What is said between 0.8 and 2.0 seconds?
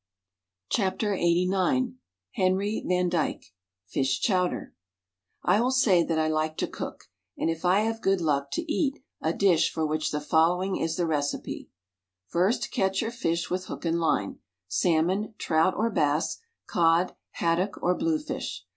FOR MEN BY MEN LXXXIX